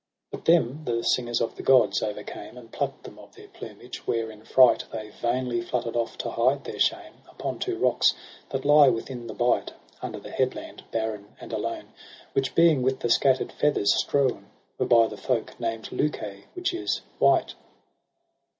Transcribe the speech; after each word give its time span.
4 0.31 0.39
But 0.39 0.45
them 0.45 0.83
the 0.85 1.03
singers 1.03 1.41
of 1.41 1.55
the 1.55 1.61
gods 1.61 2.01
o'ercame. 2.01 2.57
And 2.57 2.71
pluck'd 2.71 3.03
them 3.03 3.19
of 3.19 3.35
their 3.35 3.49
plumage, 3.49 4.07
where 4.07 4.31
in 4.31 4.43
fright 4.43 4.83
They 4.91 5.09
vainly 5.21 5.61
flutter'd 5.61 5.95
off 5.95 6.17
to 6.17 6.31
hide 6.31 6.63
their 6.63 6.79
shame. 6.79 7.21
Upon 7.29 7.59
two 7.59 7.77
rocks 7.77 8.15
that 8.49 8.65
lie 8.65 8.89
within 8.89 9.27
the 9.27 9.35
bight. 9.35 9.73
Under 10.01 10.19
the 10.19 10.31
headland, 10.31 10.83
barren 10.89 11.35
and 11.39 11.53
alone; 11.53 11.89
Which, 12.33 12.55
being 12.55 12.81
with 12.81 13.01
the 13.01 13.11
scatter'd 13.11 13.51
feathers 13.51 13.93
strewn. 13.95 14.47
Were, 14.79 14.87
by 14.87 15.05
the 15.05 15.17
folk 15.17 15.59
named 15.59 15.91
LeukiK, 15.91 16.45
which 16.55 16.73
is 16.73 17.03
White. 17.19 17.53